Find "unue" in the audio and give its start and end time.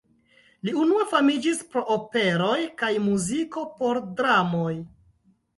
0.83-1.03